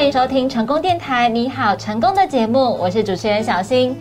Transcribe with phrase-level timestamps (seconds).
[0.00, 1.28] 欢迎收听成功电台。
[1.28, 3.94] 你好，成功的节目，我是主持人小新。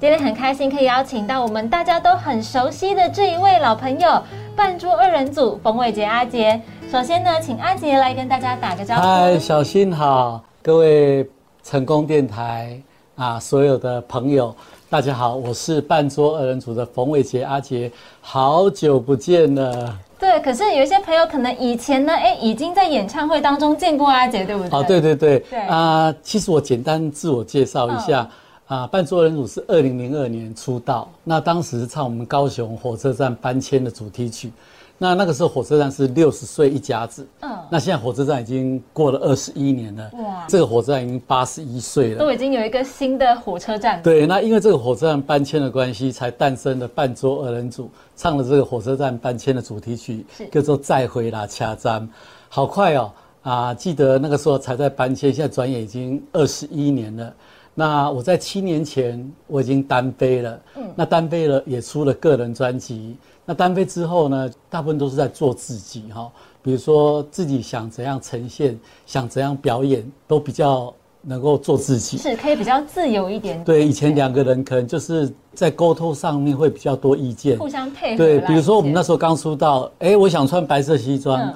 [0.00, 4.20] 今天很开心可以邀请到我们大家都很熟悉的这一位老朋友——
[4.56, 6.60] 半桌二人组冯伟杰阿杰。
[6.90, 9.02] 首先呢，请阿杰来跟大家打个招呼。
[9.02, 11.24] 嗨，小新好，各位
[11.62, 12.76] 成功电台
[13.14, 14.52] 啊，所有的朋友，
[14.94, 17.90] 大家好，我是半桌二人组的冯伟杰阿杰，
[18.20, 19.92] 好久不见了。
[20.20, 24.70] 对，可是有一些朋友可能以前呢，哎，已经在演唱会当中见过阿杰，对不对？
[24.70, 28.30] 哦，对对对，对啊，其实我简单自我介绍一下。
[28.66, 34.50] 啊，半桌人组是二零零二年出道，那当时唱我们高雄火车站搬迁的主题曲，
[34.96, 44.02] 那那个时候火车站是六十岁一家子，嗯，那现在火车站已经过了二十一年了，哇，这个火车站已经八十一岁了，都已经有一个新的火车站。
[44.02, 52.00] 对，那因为这个火车站搬迁的关系，才诞生了半桌二人组，唱了这个火车站搬迁的主题曲，叫做《再回啦掐站》，
[52.48, 53.12] 好快哦，
[53.42, 57.30] 啊，记得那个时候才在搬迁，现在转眼已经二十一年了。
[57.74, 63.16] 那我在七年前我已经单飞了，嗯，那单飞了也出了个人专辑。
[63.44, 66.30] 那单飞之后呢，大部分都是在做自己哈，
[66.62, 73.62] 比如说自己想怎样呈现，想怎样表演，都比较能够做自己，是可以比较自由一点。
[73.64, 78.16] 对，以前两个人可能就是在沟通上面会比较多意见，互相配合。
[78.18, 81.52] 对，比如说我们那时候刚出道，哎，我想穿白色西装，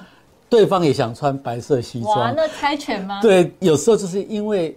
[0.49, 3.23] 对方也想穿白色西装，哇，那猜拳吗？
[3.23, 4.77] 对，有时候就是因为。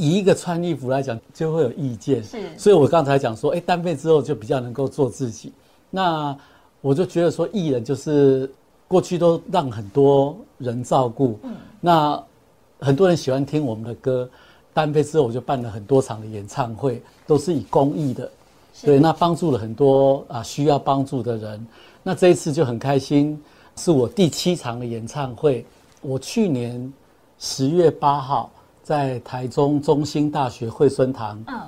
[0.00, 2.24] 以一个穿衣服来讲，就会有意见。
[2.24, 5.52] 是，所以我刚才讲说，哎，单飞之后就比较能够做自己。
[5.90, 6.34] 那
[6.80, 8.50] 我就觉得说，艺人就是
[8.88, 11.38] 过去都让很多人照顾。
[11.42, 11.54] 嗯。
[11.82, 12.22] 那
[12.78, 14.26] 很多人喜欢听我们的歌，
[14.72, 18.30] 单飞之后我就办了很多场的演唱会，都是以公益的。
[18.80, 21.66] 对，那帮助了很多啊需要帮助的人。
[22.02, 23.38] 那这一次就很开心，
[23.76, 25.66] 是我第七场的演唱会。
[26.00, 26.90] 我去年
[27.38, 28.50] 十月八号。
[28.90, 31.60] 在台中中心大学惠孙堂，嗯，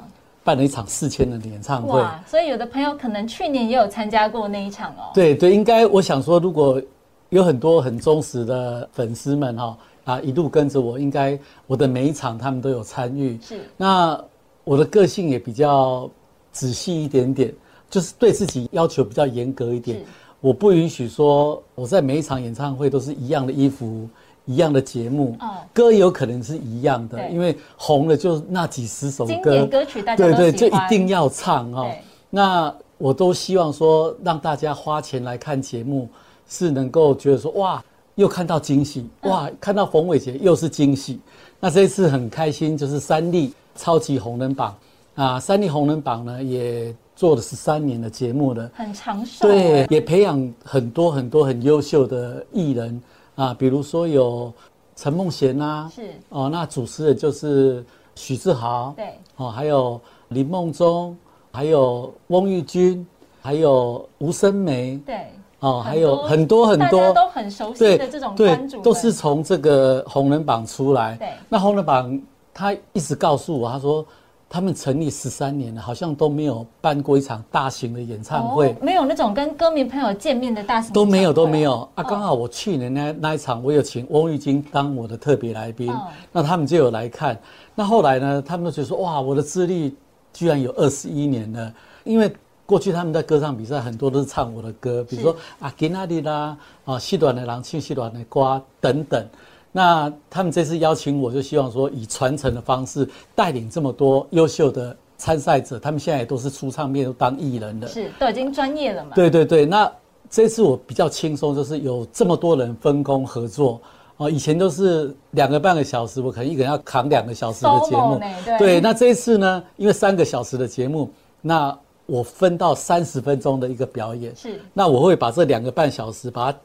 [0.42, 2.00] 办了一场四千人的演唱会。
[2.00, 2.20] 哇！
[2.26, 5.12] 所以有的朋友可能去年也有参加过那一场哦。
[5.14, 6.82] 对对，应该我想说，如果
[7.28, 11.38] 有很多很忠实的粉丝们哈啊，一路跟着我，应该
[11.68, 13.38] 我的每一场他们都有参与。
[13.40, 13.60] 是。
[13.76, 14.20] 那
[14.64, 16.10] 我的个性也比较
[16.50, 17.54] 仔细一点点，
[17.88, 20.02] 就是对自己要求比较严格一点。
[20.40, 24.08] 我不允许说我在每一场演唱会都是一样的衣服。
[24.44, 25.36] 一样的节目，
[25.72, 31.90] 歌有可能是一样的，因为红了就那几十首歌，歌曲大家对对，就一定要唱哦。
[32.28, 36.08] 那我都希望说，让大家花钱来看节目，
[36.48, 37.82] 是能够觉得说，哇，
[38.16, 41.20] 又看到惊喜，哇，看到冯伟杰又是惊喜。
[41.60, 44.74] 那这一次很开心，就是三立超级红人榜。
[45.14, 53.00] 啊，三立红人榜呢也做了十三年的节目了，很长寿，对，也培养很多很多很优秀的艺人。
[53.34, 54.52] 啊，比如说有
[54.94, 57.84] 陈梦贤呐，是哦，那主持人就是
[58.14, 61.16] 许志豪，对，哦，还有林梦中，
[61.50, 63.06] 还有翁玉君，
[63.40, 65.26] 还有吴生梅，对，
[65.60, 71.16] 哦，还有很多很多，大家都很熟悉的这种关主，都是从这个红人榜出来。
[71.16, 72.20] 对，那红人榜
[72.52, 74.04] 他一直告诉我，他说。
[74.52, 82.04] 他们成立十三年了，好像都没有办过一场大型的演唱会，没有那种跟歌迷朋友见面的大型都没有都没有啊！
[82.04, 85.90] 刚好我去年那那一场，我有请翁玉晶当我的特别来宾，
[86.30, 87.34] 那他们就有来看。
[87.74, 89.96] 那后来呢，他们就说：“哇，我的资历
[90.34, 91.72] 居然有二十一年了！”
[92.04, 92.30] 因为
[92.66, 99.26] 过去他们在歌唱比赛很多都是唱我的歌，比如说啊，吉那里啦，啊，西短的狼，青西短的瓜等等。
[99.74, 109.12] 那他们这次邀请我，就希望说以传承的方式带领这么多优秀的参赛者，他们现在也都是出唱片、都当艺人的，是都已经专业了嘛？
[109.14, 109.64] 对对对。
[109.64, 109.90] 那
[110.28, 113.80] 这次我比较轻松，就是有这么多人分工合作
[114.18, 114.30] 哦。
[114.30, 118.20] 以前都是两个半个小时，我可能一个人要扛两个小时的节目。
[118.58, 118.78] 对。
[118.78, 121.10] 那这一次呢，因为三个小时的节目，
[121.40, 124.36] 那我分到三十分钟的一个表演。
[124.36, 124.60] 是。
[124.74, 126.58] 那我会把这两个半小时把它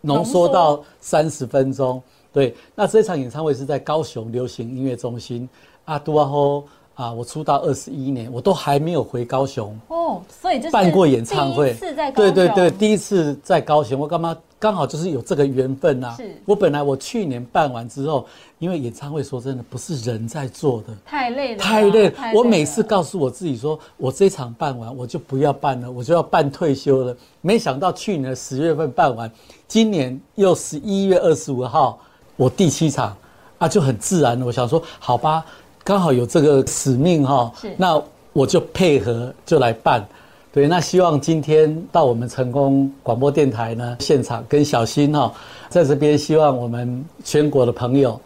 [0.00, 2.00] 浓缩到三十分钟。
[2.32, 5.48] 对，那这场演唱会是在高雄流行音乐中心
[5.84, 6.64] 啊，杜阿吼
[6.94, 16.14] 啊，我出道二十一年，我都还没有回高雄哦，所以办过演唱会，第一次在高雄，对对对，第一次在高雄，我干嘛刚好就是有这个缘分呐。
[16.16, 18.26] 是，我本来我去年办完之后，
[18.58, 22.14] 因为演唱会说真的不是人在做的，太累了，太累了。
[22.34, 27.16] 我每次告诉我自己说，我这场办完我就不要办了，我就要办退休了。
[27.40, 29.30] 没想到去年十月份办完，
[29.66, 31.98] 今年又十一月二十五号。
[32.42, 33.16] 我第七场
[33.58, 34.40] 啊，就很自然。
[34.42, 35.44] 我想说，好吧，
[35.84, 38.02] 刚好有这个使命哈，那
[38.32, 40.04] 我就配合就来办。
[40.52, 45.32] 对，那希望今天到我们成功广播电台呢现场，跟小新哈
[45.68, 48.20] 在这边，希望我们全国的朋友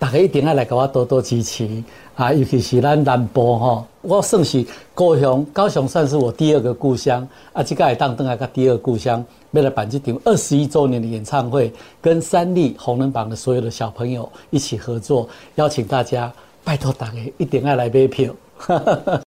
[0.00, 1.68] 大家一定要来给我多多支持
[2.16, 2.32] 啊！
[2.32, 4.64] 尤其是咱南部哈，我算是
[4.94, 7.62] 高雄，高雄算是我第二个故乡啊。
[7.62, 11.70] 这个当当啊个第二故乡，为了办这场二十一周年的演唱会，
[12.00, 16.32] 跟三立红人榜的所有的小朋友一起合作，邀请大家，
[16.64, 18.34] 拜托大家一定要来买票。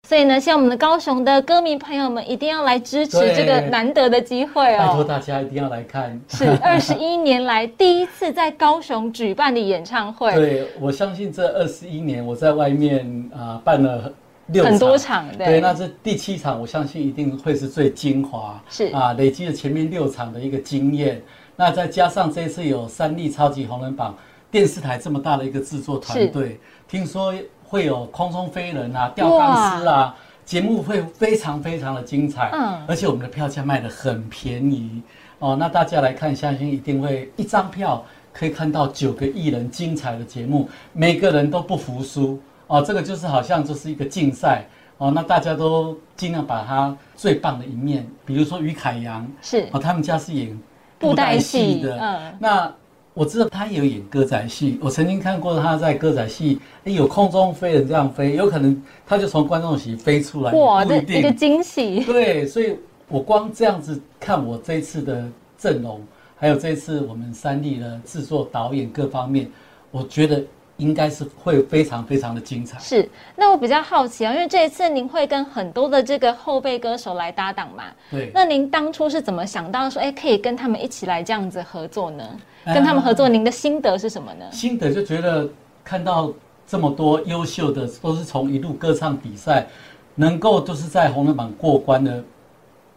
[0.07, 4.78] 所以呢，希望我们的高雄的歌迷朋友们一定要来支持这个难得的机会哦！
[4.78, 10.31] 拜托大家一定要来看，是二十一年来第一次在高雄举办的演唱会。
[10.38, 14.13] 对，我相信这二十一年我在外面啊办了
[14.48, 18.86] 六很多场，对，那这第七场我相信一定会是最精华，是。
[18.94, 21.19] 啊，累积了前面六场的一个经验，
[21.56, 24.16] 那再加上这次有三立超级红人榜
[24.52, 27.34] 电视台这么大的一个制作团队，听说。
[27.68, 30.16] 会有空中飞人啊，吊钢丝啊，
[30.46, 35.02] 节目会非常非常的精彩，嗯，而且我们的票价卖的很便宜。
[35.40, 42.40] 哦，那大家来看，相信一定会一张票可以看到九个艺人精彩的节目，每个人都不服输。
[42.68, 44.66] 哦，这个就是好像就是一个竞赛。
[44.98, 49.68] 哦，那大家都尽量把他最棒的一面，比如说于凯阳是。
[49.74, 50.58] 哦，他们家是演
[50.98, 52.74] 布袋戏的，嗯，那。
[53.16, 62.02] 我知道他有演歌仔戏，我曾经看过他在歌仔戏，有空中飞人这样飞，有可能他就从观众席飞出来，哇，这一个惊喜。
[62.02, 62.78] 对，所以
[63.08, 65.26] 我光这样子看我这次的
[65.58, 66.02] 阵容，
[66.36, 69.50] 还有这次我们三立的制作、导演各方面，
[69.92, 70.44] 我觉得。
[70.77, 72.77] 应该是会非常非常的精彩。
[72.80, 77.83] 是，那我比较好奇啊，因为这一次您会跟很多的这个后辈歌手来搭档嘛？
[78.12, 78.30] 对。
[78.33, 82.24] 那您当初是怎么想到说，哎，可以跟他们一起来这样子合作呢？
[82.66, 84.45] 跟他们合作，您的心得是什么呢？
[84.51, 85.48] 心得就觉得
[85.83, 86.33] 看到
[86.68, 89.68] 这么多优秀的，都是从一路歌唱比赛，
[90.16, 92.24] 能够都是在红人榜过关的，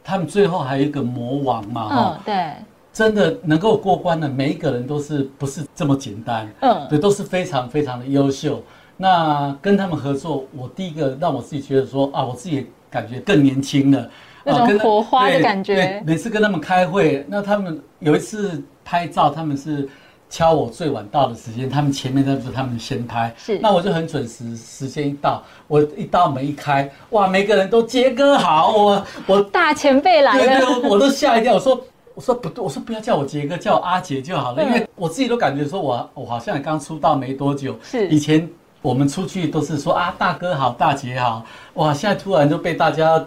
[0.02, 1.88] 他们最后还有一个魔王嘛？
[1.92, 2.54] 嗯，对。
[2.98, 6.52] 真的能够过关的每一个人都是不是这么简单？
[6.58, 8.60] 嗯，对，都是非常非常的优秀。
[8.96, 14.10] 那跟他们合作，我第一个让我自己觉得说啊，我自己感觉更年轻了，
[14.42, 16.02] 那种火花的感觉。
[16.04, 19.88] 每次跟他们开会，那他们有一次拍照，他们是
[20.28, 23.60] 敲我最晚到的时间，他们前面那是他们先拍，是。
[23.60, 31.80] 那我就很准时，时间一到，我一到门一开，哇，每个人都杰哥好，我我大前辈来了，对对，我都吓一跳，我说。
[32.19, 37.79] 我说不对，我说不要叫我杰哥，叫我阿杰就好了，因为我自己都感觉说我我好像也刚出道没多久。
[37.81, 38.50] 是以前
[38.82, 43.25] 我们出去都是说啊大哥好，大姐好，哇，现在突然就被大家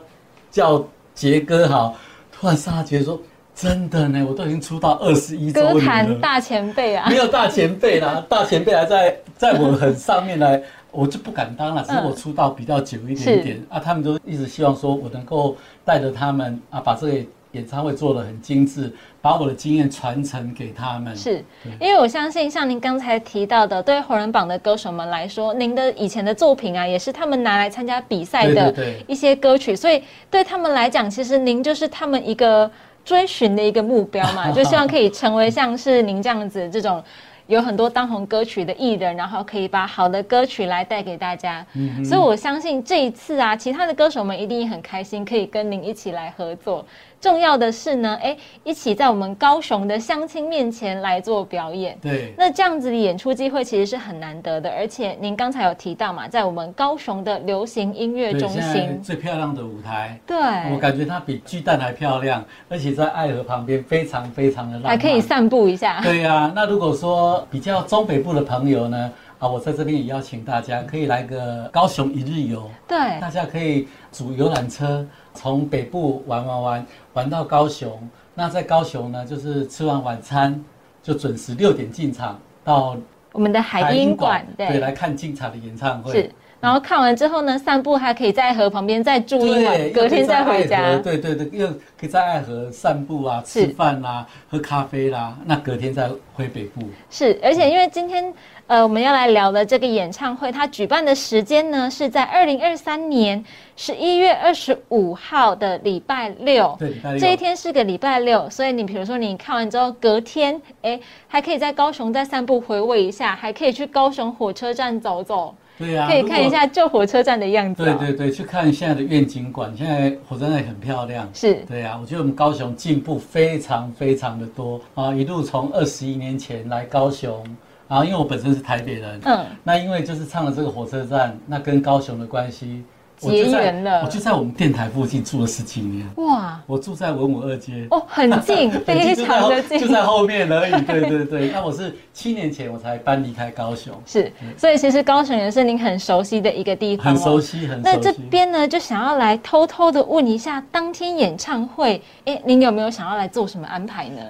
[0.52, 0.86] 叫
[1.16, 1.96] 杰哥好，
[2.34, 3.18] 突然沙杰说
[3.56, 10.62] 真的呢，我都已经出道二十一周年歌坛大前辈啊，没有大前辈啦， 大前辈还在在我很上面来，
[10.92, 11.82] 我就不敢当了。
[11.88, 15.56] 只是我出道比较久一点点啊，他们都一直希望说我能够
[15.86, 17.26] 带着他们啊，把这个。
[17.52, 21.16] 演唱会做的很精致，把我的经验传承给他们。
[21.16, 21.44] 是，
[21.80, 28.74] 因为我相信，像您刚才提到的，对红人榜的歌手们来说，您的以前的作品啊，也是他们拿来参加比赛的
[29.08, 32.70] 一些歌曲，所以对他们来讲，其实您就是他们一个
[33.04, 37.04] 追寻的一个目标嘛， 就希望可以成为像是您这样子这种。
[37.48, 41.66] 有很多当红歌曲的艺人，然后可以把好的歌曲来带给大家，
[42.06, 46.86] 所以我相信这一次啊，其他的歌手们一定很开心，可以跟您一起来合作。
[47.22, 51.96] 重要的是呢，哎，一起在我们高雄的乡亲面前来做表演。
[52.02, 60.36] 对，那这样子的演出机会其实是很难得的，而且您刚才有提到嘛，在我们高雄的流行音乐中心最漂亮的舞台，对
[60.74, 66.02] 我感觉它比巨蛋还漂亮，而且在爱河旁边，非常非常的浪漫，还可以散步一下。
[66.02, 69.12] 对呀，那如果说比较中北部的朋友呢？
[69.42, 72.70] 啊，我在这边也邀请大家，可以来个高雄一日游。
[72.88, 78.08] 对，大家可以组游览车，从北部玩玩玩玩到高雄。
[78.36, 80.64] 那在高雄呢，就是吃完晚餐
[81.02, 82.96] 就准时六点进场到
[83.32, 86.12] 我们的海音馆，对，来看进场的演唱会。
[86.12, 86.32] 是。
[86.62, 90.96] 然后看完之后呢，散步还可以在河旁边再住一晚，隔天再回家。
[91.00, 91.68] 对对对，又
[92.00, 96.82] 可以在爱河散步啊，吃饭啦，喝咖啡啦，那隔天再回北部。
[97.10, 98.32] 是，而且因为今天
[98.68, 103.44] 呃我们要来聊的这个演唱会，它举办的时间呢是在二零二三年
[103.76, 106.76] 十一月二十五号的礼拜六。
[106.78, 115.56] 对，礼拜六这一天是个礼拜六，所以你比如说你看完之后，隔天哎还可以在高雄再散步回味一下，还可以去高雄火车站走走。
[115.82, 117.84] 对呀，可以看一下旧火车站的样子。
[117.84, 121.28] 对对对，去看现在的愿景馆，现在火车站很漂亮。
[121.34, 127.44] 是，对呀，我觉得我们高雄进步非常非常的多啊，一路从二十一年前来高雄，
[127.88, 132.84] 然后因为我本身是台北人，嗯，那因为就是唱了这个火车站，那跟高雄的关系
[133.30, 134.02] 结缘了。
[134.04, 136.08] 我就在我们电台附近住了十几年。
[136.16, 136.60] 哇！
[136.66, 137.88] 我住在文武二街。
[137.92, 140.72] 哦，很近， 非常的近，就在后面而已。
[140.86, 141.50] 对对对。
[141.50, 143.94] 那我是七年前我才搬离开高雄。
[144.06, 147.06] 是，所以其实高雄也是您很熟悉的一个地方。
[147.06, 147.82] 很熟悉，很熟悉。
[147.84, 154.22] 那这边呢，就想要来偷偷的问一下，当天演唱会，哎，您有没有想要来做什么安排呢？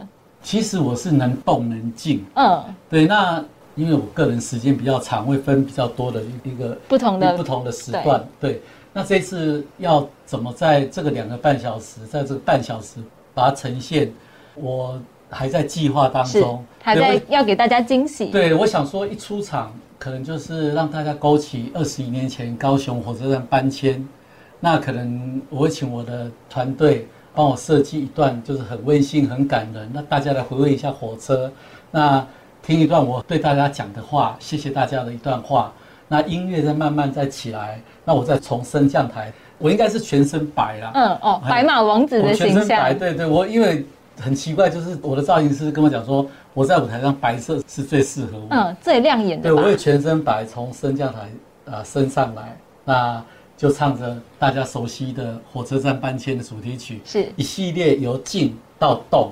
[0.43, 2.25] 其实我是能动能静。
[2.35, 2.63] 嗯。
[2.89, 3.43] 对，那。
[3.73, 8.21] 因为我个人时间比较长，会分比较多的一个不同的不同的时段。
[8.37, 8.61] 对，
[8.93, 12.97] 那这次要怎么在这个两个半小时，在这个半小时
[13.33, 14.11] 把它呈现，
[14.55, 18.25] 我还在计划当中，还在要给大家惊喜。
[18.25, 24.05] 对，我想说一出场，可能就是让大家勾起二十一年前高雄火车站搬迁，
[24.59, 31.49] 那可能我会请我的团队帮我设计一段，就是很温馨、很感人，那大家来回味一下火车。
[31.91, 32.27] 那
[32.61, 35.71] 听一段我对大家讲的话，谢谢大家的一段话。
[36.11, 40.91] 那音乐在慢慢再起来，那我再从升降台，我应该是全身白啦。
[40.93, 42.67] 嗯哦，白马王子的形象。
[42.67, 43.85] 白，对对，我因为
[44.19, 49.43] 很奇怪，就是我的造型师跟我讲说，我在舞台上白色是最适合我，嗯，最亮眼的。
[49.43, 51.29] 对，我也全身白，从升降台
[51.73, 53.23] 啊升上来，那
[53.55, 59.31] 就唱着大家熟悉的火车站搬迁的主题曲，是一系列由静到动，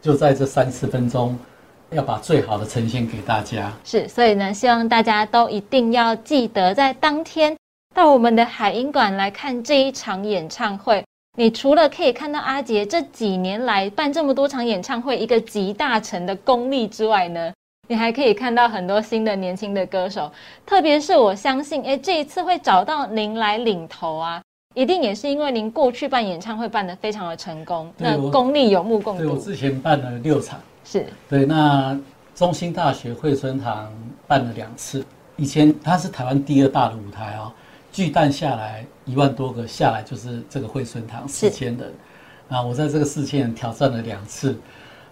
[0.00, 1.38] 就在这三十分钟。
[1.92, 7.54] 要把最好的呈现给大家，是，所以呢，希望大家都一定要记得在当天
[7.94, 11.04] 到我们的海音馆来看这一场演唱会。
[11.38, 17.52] 你除了可以看到阿杰这几年来办这么多场演唱会一个集大成的功力之外呢，
[17.88, 20.30] 你还可以看到很多新的年轻的歌手。
[20.66, 24.42] 特别是我相信，哎，这一次会找到您来领头啊，
[24.74, 29.22] 一定也是因为您过去办演唱会办得非常的成功，那功力有目共睹。
[29.22, 30.58] 对我之前办了六场。
[30.84, 31.06] 是。
[31.28, 31.98] 对，那
[32.34, 33.92] 中兴大学惠春堂
[34.26, 35.04] 办了两次，
[35.36, 37.52] 以前它是台湾第二大的舞台哦，
[37.92, 41.92] 巨蛋下来一万多个下来就是这个惠春堂四千人，
[42.48, 44.56] 啊，我在这个四千人挑战了两次，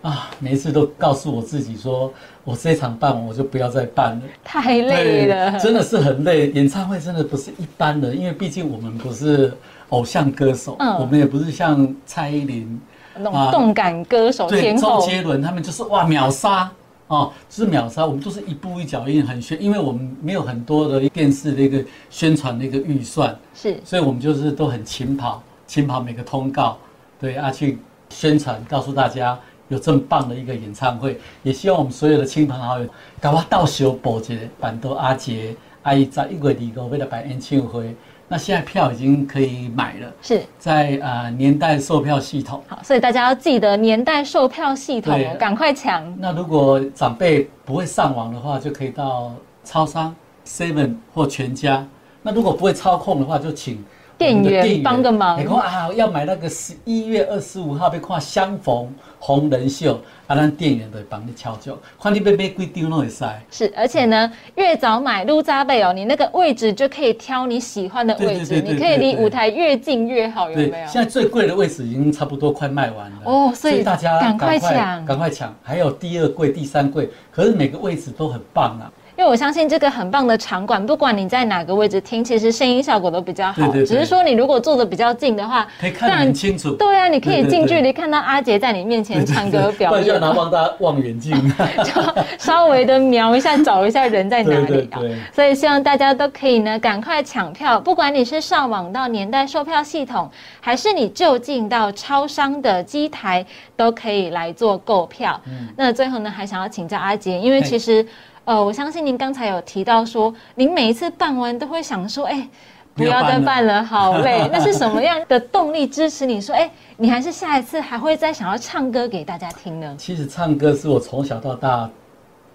[0.02, 2.12] 啊，每一次都告诉我自己说，
[2.42, 9.52] 我这场办完我就不要再办了，太累了，真的是很累，演唱会真的不是一般的，因为毕竟我们不是
[9.90, 12.80] 偶像歌手，嗯，我们也不是像蔡依林。
[13.16, 16.70] 那种动感歌手，对周杰伦他们就是哇秒杀
[17.08, 18.06] 哦，就是秒杀。
[18.06, 26.78] 我们都是一步一脚印很宣，因为我们没有很多的电视的一个宣传的一个预算，是，所以我们就是都很勤跑，勤跑每个通告，
[27.20, 27.78] 对啊去
[28.10, 29.38] 宣传，告诉大家
[29.68, 31.18] 有这么棒的一个演唱会。
[31.42, 32.86] 也希望我们所有的亲朋好友，
[33.20, 37.94] 赶快到时候保捷板豆阿杰阿姨在一月二号为了办演唱会。
[38.28, 42.62] 那现在票已经可以买了，是在呃年代售票系统。
[42.68, 46.02] 好，所以大家要记得年代售票系统，赶快抢。
[46.18, 49.32] 那如果长辈不会上网的话，就可以到
[49.64, 50.14] 超商、
[50.46, 51.84] Seven 或全家。
[52.22, 53.84] 那如果不会操控的话，就请。
[54.16, 58.86] 店员帮个忙，你看啊，要买那个十一月二十五号被看相逢
[59.20, 63.24] 红人秀，啊，咱店员会帮你敲酒，看你被被贵丢那会使。
[63.50, 70.86] 是，而且呢，越早买路扎贝哦，你那个位置就可以挑你喜欢的位置，你可以离舞台越近越好，有没有？
[70.86, 78.90] 现在最贵的位置已经差不多快卖完了哦，所以大家赶快抢，赶快抢，还有第二贵、第三贵，可是每个位置都很棒啊。
[79.20, 83.70] 因为我相信这个很棒的场馆，不管你在哪个位置听，其实声音效果都比较好。
[83.70, 83.84] 对对。
[83.84, 86.74] 只是说你如果坐的比较近的话，可以看得很清楚。
[86.76, 90.04] 对啊，你可以近距离看到阿杰在你面前唱歌表演。
[90.06, 91.36] 不然拿放大望远镜，
[91.84, 92.00] 就
[92.38, 95.00] 稍微的瞄一下，找一下人在哪里啊。
[95.00, 95.14] 对。
[95.34, 97.78] 所以希望大家都可以呢，赶快抢票。
[97.78, 100.30] 不管你是上网到年代售票系统，
[100.62, 103.44] 还是你就近到超商的机台，
[103.76, 105.38] 都可以来做购票。
[105.46, 105.68] 嗯。
[105.76, 108.02] 那最后呢，还想要请教阿杰，因为其实。
[108.50, 112.48] 呃，我相信您刚才有提到说，您每一次办完都会想说，哎，
[112.96, 114.44] 不要再办了，好累。
[114.52, 119.94] 那是什么样的动力支持你说，哎，你还是下一次还会再想要唱歌给大家听呢？
[119.96, 121.88] 其实唱歌是我从小到大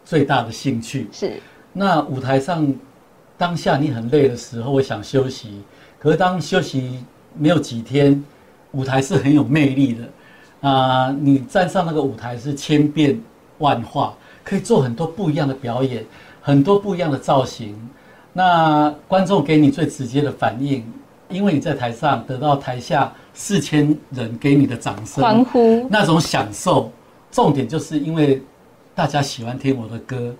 [0.03, 1.07] 最大的兴趣。
[1.13, 1.41] 是。
[1.71, 2.75] 那舞台上
[3.37, 5.63] 当下你很累的时候，我想休息。
[5.97, 7.05] 可是当休息
[7.37, 8.21] 没有几天，
[8.73, 11.15] 舞台是很有魅力的啊！
[11.21, 13.17] 你站上那个舞台是千变
[13.59, 14.13] 万化。
[14.45, 16.05] 可以做很多不一样的表演，
[16.41, 17.75] 很多不一样的造型。
[18.31, 20.85] 那观众给你最直接的反应，
[21.29, 26.91] 因为你在台上得到台下四千人给你的掌声、欢呼，那种享受。
[27.31, 28.41] 重点就是因为
[28.93, 30.33] 大家喜欢听我的歌，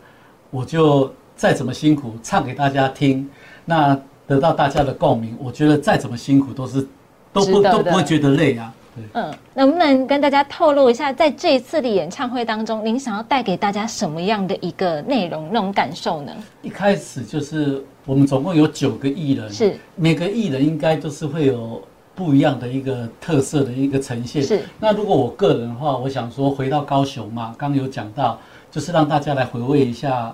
[0.51, 3.27] 我就再怎么辛苦唱给大家听，
[3.65, 6.87] 那得到大家的共鸣，我觉得再怎么辛苦都是
[7.33, 8.71] 都不都不会觉得累啊。
[9.13, 16.31] 嗯，能不能跟大家透露一下，在这一次的演唱会当中，您想要带给大家什么样的一个内容、那种感受呢？
[16.61, 21.81] 一开始就是我们总共有九个艺人，是每个艺人应该都是会有
[22.15, 24.41] 不一样的一个特色的一个呈现。
[24.41, 24.63] 是。
[24.79, 28.39] 那如果我个人的话，我想说回到高雄嘛，刚有讲到，
[28.71, 30.33] 就是让大家来回味一下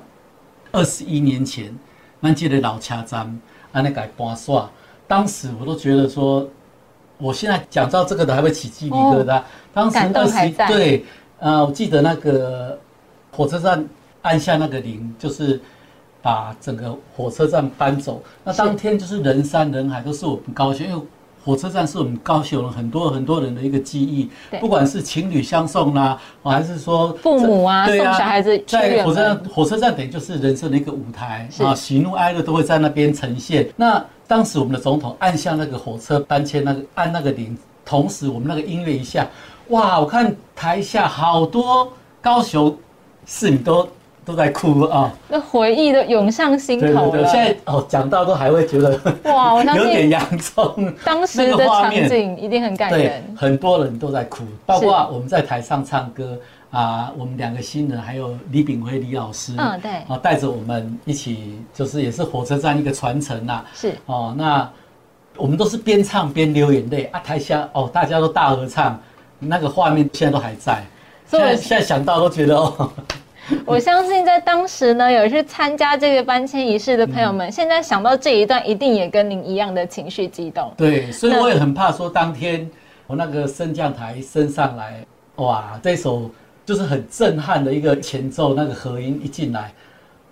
[0.72, 1.76] 二十一年前，
[2.20, 3.40] 那记得老车站，
[3.72, 4.70] 安那改搬刷，
[5.08, 6.48] 当时我都觉得说。
[7.22, 9.42] 我现在讲到这个的还会起鸡皮疙瘩。
[9.74, 11.06] 当时二十对，
[11.40, 12.78] 呃，我记得那个
[13.32, 13.88] 火车站
[14.24, 15.62] 按下那个铃，就是
[16.22, 18.22] 把整个火车站搬走。
[18.44, 21.02] 那当天就是人山人海，都是我们高雄，因为
[21.44, 24.30] 火车站是我们高雄人很多很多人的一个记忆。
[24.60, 33.68] 不管是情侣相送啦，还是说父母啊送小孩子在火车站，火车站等于就是人生的一个舞台啊，喜怒哀乐都会在那边呈现。
[33.76, 39.28] 那当时我们的总统按下那个火车搬迁那个按那个铃，同时我们那个音乐一下，
[39.70, 40.00] 哇！
[40.00, 42.78] 我看台下好多高雄
[43.26, 43.88] 市民都
[44.24, 47.26] 都在哭啊，那回忆都涌上心头了。
[47.28, 50.94] 现在哦，讲到都还会觉得哇，我有点洋葱。
[51.04, 56.38] 当时的场景一定很感人，很多人都在哭，包括我们在台上唱歌。
[56.72, 64.72] 啊，我们两个新人还有李炳辉李老师，嗯，对，啊，带着我们一起，就是也是火车站一个传承呐，是哦，那
[65.36, 68.98] 我们都是边唱边流眼泪啊，台下哦，大家都大合唱，
[69.38, 70.82] 那个画面现在都还在，
[71.28, 72.90] 所以现在想到都觉得哦，
[73.66, 80.72] 我相信在当时呢，有去参加这个搬迁仪式的朋友们，现在想到这一段，一定也跟您一样的情绪激动。
[80.78, 82.70] 对，所以我也很怕说当天
[83.08, 85.06] 我那个升降台升上来，
[85.36, 86.30] 哇，这首。
[86.64, 89.74] 就是很震撼的一个前奏，那个和音一进来，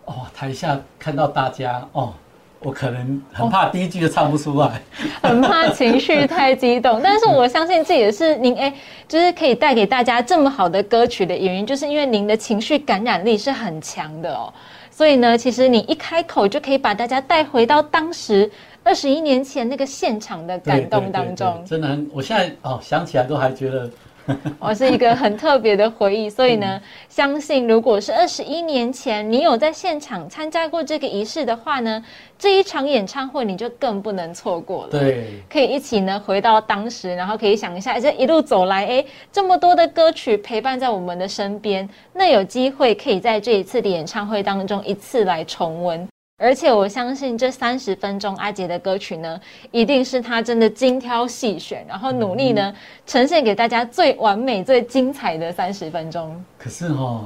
[0.06, 2.14] 哦，台下看到大家，哦，
[2.62, 4.82] 我可能很怕第一句就唱不出来，
[5.22, 7.00] 很怕情绪太激动。
[7.04, 8.74] 但是我相信这也是您哎，
[9.08, 14.54] 就是可以带给大家这么好的歌曲的原因，就是因为您的情绪感染力是很强的哦。
[14.92, 18.52] 所以呢，其实你一开口就可以把大家带回到当时
[18.84, 21.64] 二十一年前那个现场的感动当中。
[21.66, 23.90] 真的很，我现在哦想起来都还觉得。
[24.60, 32.04] 我是一个很特别的回忆，所以呢，相信如果是二十一年前你有在现场参加过这个仪式的话呢，
[32.38, 34.92] 这一场演唱会你就更不能错过了。
[34.92, 46.08] 对，可以一起呢回到当时，然后可以想一下，这一路走来，哎，这么多的歌曲陪伴在我们的身边，那有机会可以在这一次的演唱会当中一次来重温。
[46.40, 49.40] 而且我相信这三十分钟阿杰的歌曲呢，
[49.72, 52.74] 一定是他真的精挑细选，然后努力呢
[53.06, 56.42] 呈现给大家最完美、最精彩的三十分钟。
[56.58, 57.26] 可是哈，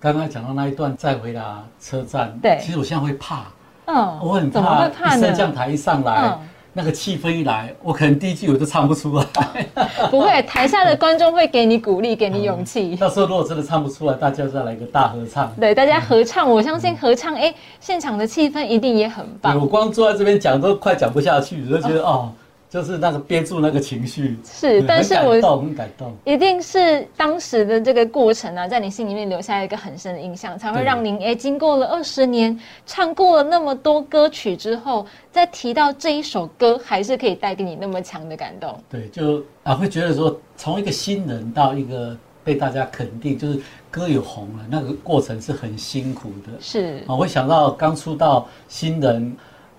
[0.00, 3.44] 刚刚讲到那一段再回到车站，对，其实我现在会怕，
[3.84, 6.38] 嗯，我很怕，升降台一上来。
[6.76, 9.24] 那个气氛一来，我可能第一句我就唱不出来。
[10.10, 12.94] 不会，台下的观众会给你鼓励，给你勇气。
[12.96, 15.50] 到时候如果真的唱不出来，大家再来一个大合唱。
[15.58, 19.58] 对，大家合唱，我相信合唱，哎，现场的气氛一定也很棒。
[19.58, 22.30] 我光坐在这边讲都快讲不下去，就觉得哦。
[22.76, 38.78] 就是那个憋住那个情绪，是，但是我很感动，一定是当时的这个过程啊，在你心里面留下一个很深的印象，才会让您哎，经过了二十年，唱过了那么多歌曲之后，再提到这一首歌，还是可以带给你那么强的感动。
[38.90, 43.58] 对，就啊，会觉得说，从一个新人到一个被大家肯定，就是
[43.90, 46.52] 歌有红了，那个过程是很辛苦的。
[46.60, 49.34] 是啊，会想到刚出道新人。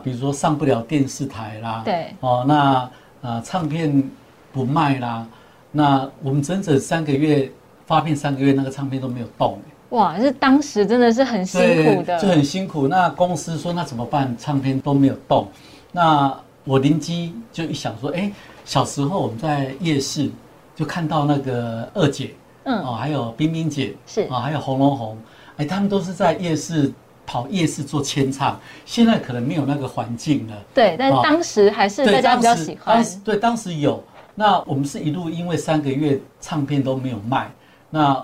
[0.07, 2.89] 比如说上不了电视台啦，对，哦，那
[3.19, 4.09] 呃唱片
[4.53, 5.27] 不卖啦，
[5.69, 7.51] 那我们整整三个月
[7.85, 9.59] 发片三个月，那个唱片都没有动。
[9.89, 12.87] 哇，是当时真的是很辛苦的，就很辛苦。
[12.87, 14.33] 那公司说那怎么办？
[14.39, 15.45] 唱片都没有动。
[15.91, 18.31] 那我灵机就一想说，哎，
[18.63, 20.31] 小时候我们在夜市
[20.73, 25.17] 就看到那个二姐，嗯，哦，还有冰冰姐，是啊，还有红龙红，
[25.57, 26.93] 哎，他们都是在夜市。
[27.27, 30.55] 跑夜市做签唱，现在可能没有那个环境了。
[30.73, 33.05] 对，但当时还是大家比较喜欢。
[33.23, 34.01] 对，当时有。
[34.33, 37.51] 那我们是一路因为三个月唱片都没有卖，
[37.89, 38.23] 那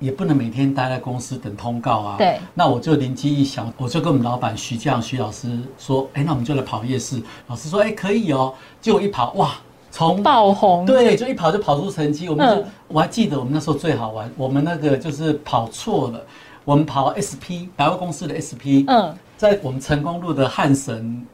[0.00, 2.16] 也不能每天待在公司等通告啊。
[2.18, 2.38] 对。
[2.52, 8.52] 那我就灵机一想，我就跟我们老板徐匠徐老师说：“哎，那我们就来跑夜市。”老师说：“哎，可以哦。”
[8.82, 9.52] 结果一跑，哇，
[9.92, 10.84] 从爆红。
[10.84, 12.28] 对，就一跑就跑出成绩。
[12.28, 16.20] 我们就我还记得我们那时候最好玩，我们那个就是跑错了。
[16.64, 21.26] 我们跑 SP 百货公司的 SP，嗯，在我们成功路的汉神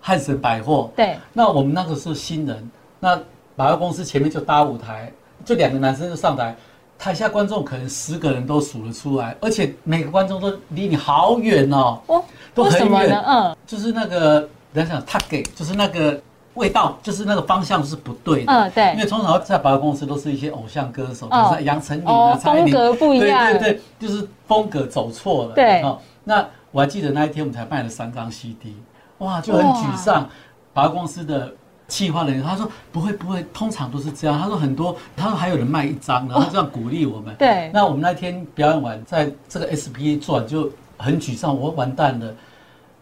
[0.00, 2.70] 汉神百货，对，那我们那个是新人，
[3.00, 3.20] 那
[3.56, 5.12] 百货公司前面就搭舞台，
[5.44, 6.56] 就两个男生就上台，
[6.98, 16.20] 台下观众可能十个人都数得出来，而且每个观众都离你好远哦，哦，都很远，嗯，就是那个人家讲他给，就是那个
[16.56, 18.52] 味道就是那个方向是不对的。
[18.52, 18.92] 嗯，对。
[18.94, 23.52] 因为通常在百货公司都是一些偶像歌手，就是杨丞琳啊、蔡依林，风格不一样。
[23.52, 25.54] 对对对，就是风格走错了。
[25.54, 25.84] 对。
[26.24, 28.74] 那我还记得那一天我们才卖了三张 CD，
[29.18, 30.28] 哇，就很沮丧。
[30.74, 31.54] 百货公司的
[31.88, 34.38] 企划人员他说不会不会，通常都是这样。
[34.38, 37.34] 他说很多，他说还有人卖一张，然后这样鼓励我们。
[37.36, 37.70] 对。
[37.72, 42.34] 那我们那天表演完，在这个 SP 做就很沮丧，我完蛋了，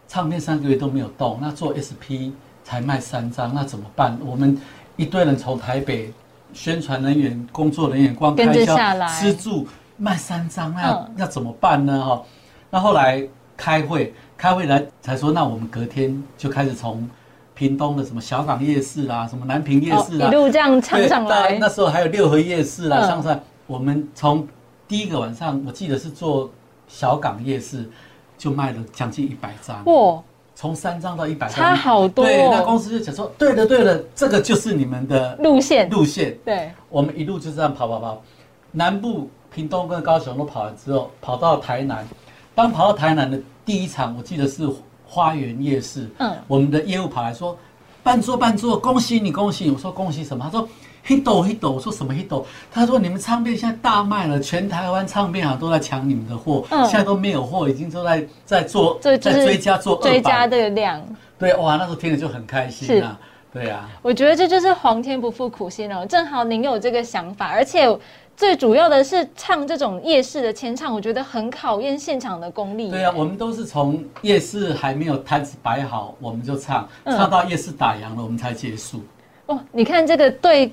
[0.07, 2.31] 唱片三个月都没有动，那做 SP
[2.65, 4.17] 才卖三张，那怎么办？
[4.25, 4.59] 我们
[4.97, 6.11] 一堆人从台北，
[6.51, 8.75] 宣传人员、工作人员光开销、
[9.07, 12.03] 吃住卖三张，那要怎么办呢？
[12.03, 12.23] 哈。
[12.71, 13.25] 那后来
[13.55, 17.07] 开会，开会来才说，那我们隔天就开始从
[17.53, 21.59] 屏东的什么小港夜市啦，什么南平夜市啦，一路这样唱上来。
[21.59, 24.45] 那时候还有六合夜市啦，上上我们从
[24.87, 26.49] 第一个晚上，我记得是做
[26.87, 27.87] 小港夜市，
[28.37, 29.85] 就卖了将近一百张。
[29.85, 30.21] 哇！
[30.55, 32.23] 从三张到一百张，差好多。
[32.23, 36.35] 对，那公司就讲说，对的，对的，这个就是你们的路线，路线。
[36.45, 38.21] 对，我们一路就这样跑跑跑，
[38.71, 42.07] 南部屏东跟高雄都跑完之后，跑到台南。
[42.55, 44.65] 当跑到台南的第一场，我记得是
[45.05, 46.09] 花园夜市。
[46.19, 47.57] 嗯，我们的业务跑来说
[48.01, 50.65] ：“半座半座，恭喜你，恭喜你！”我说：“恭喜什么？”他说
[51.05, 61.01] ：“hit hit。”我说：“什么 hit？” 他说：“你们唱片现在大卖了，全台湾唱片行都在抢你们的货，现在都没有货，已经都在在做在追加做追加的量。”
[61.37, 63.19] 对，哇，那时候听了就很开心啊。
[63.53, 67.97] 对啊，我觉得这就是皇天不负苦心人，正好您有这个想法，而且。
[68.37, 72.91] 最主要的是唱这种夜市的前唱，我觉得很考验现场的功力。
[72.91, 79.01] 对啊，我们都是从夜市还没有摊子摆好，我们就唱，唱到夜市打烊了，我们才结束。
[79.45, 80.69] 哦，你看这个对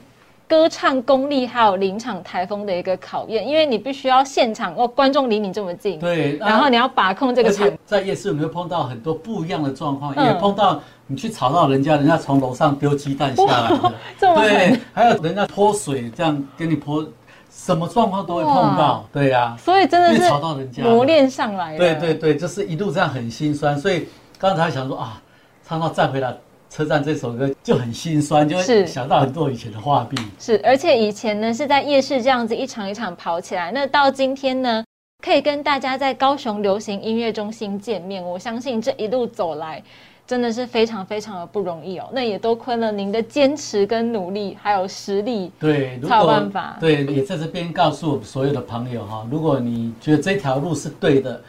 [0.53, 7.67] 歌唱功力还有临场台风的一个考验，因为你必须要现场哦，观众离你这么近，对，然后你要把控这个场。
[7.87, 17.03] 在夜市，我们会碰到很多不一样的状况，也碰到你去吵到人家，人家从楼上丢鸡蛋下来的， 对，还有人家泼水这样给你泼。
[17.51, 21.79] 什么状况都会碰到，对呀，所以真的是吵到人家磨练上来。
[21.79, 23.79] 对对对，就是一路这样很心酸。
[23.79, 24.07] 所以
[24.39, 25.23] 刚才想说啊，
[25.67, 26.35] 唱到再回来
[26.73, 30.17] 车站这首歌就很心酸，就会想到很多以前的画壁。
[30.39, 34.83] 是，而且以前呢是在夜市这样子一场一场跑起来，那到今天呢
[35.23, 38.25] 可以跟大家在高雄流行音乐中心见面。
[38.25, 39.83] 我相信这一路走来。
[40.25, 46.77] 真的是非常非常的不容易哦，那也多亏了您的坚持跟努力，还有实力，对，才有办法。
[46.81, 51.43] 对，也在这边告诉所有的朋友哈，如果你觉得这条路是对的，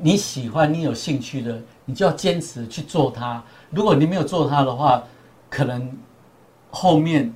[0.00, 3.42] 你喜欢，你有兴趣的，你就要坚持去做它。
[3.70, 5.02] 如果你没有做它的话，
[5.50, 5.90] 可能
[6.70, 7.32] 后面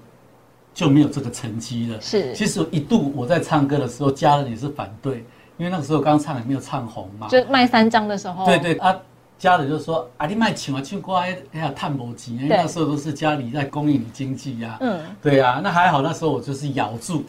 [0.73, 2.01] 就没有这个成绩了。
[2.01, 5.25] 是，其实一度我在唱歌的时候，家人也是反对，
[5.59, 8.45] 因为那个时候刚唱也没有唱红嘛，就卖三张的时候。
[8.47, 8.97] 对对啊。
[9.39, 17.25] 家人就说：“啊，你卖请啊，唱歌还要探母鸡，因为那时候都是家里在供应经济呀。”嗯，对呀，那还好，那时候我就是咬住，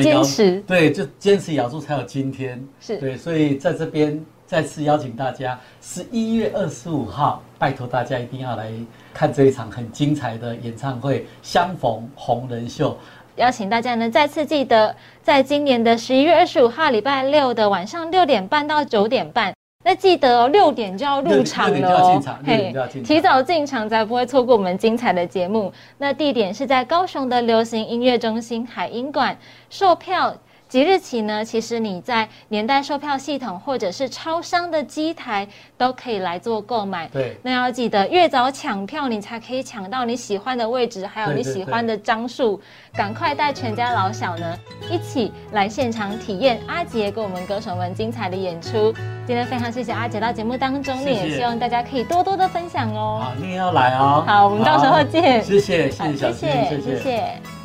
[0.00, 2.64] 坚持，对，就坚持咬住才有今天。
[2.78, 8.70] 是对，所以在这边再次邀请大家，十一月二十五号，拜托大家一定要来
[9.12, 12.96] 看这一场很精彩的演唱会——相逢红人秀。
[13.34, 19.52] 邀请大家呢，再次记得，在今年的十一月二十五号礼拜六的晚上六点半到九点半。
[19.84, 25.72] 那记得哦，六点就要入场了，嘿，提早进场才不会错过我们精彩的节目。
[25.98, 29.36] 那地点是在高雄的流行音乐中心海音馆，
[29.70, 30.36] 售票。
[30.76, 37.08] 即日起呢，其实你在年代售票系统或者是超商的机台都可以来做购买。
[37.08, 42.60] 对，那要记得越早抢票，你才可以抢到你喜欢的位置，还有你喜欢的张数。
[42.92, 44.54] 赶快带全家老小呢
[44.90, 48.92] 一起来现场体验阿杰跟我们歌手们精彩的演出。
[49.26, 53.22] 今天非常谢谢阿杰到节目当中，也希望大家可以多多的分享哦。
[53.24, 54.22] 好，你也要来哦。
[54.26, 55.42] 好，我们到时候见。
[55.42, 57.55] 谢谢，谢谢小谢谢谢谢。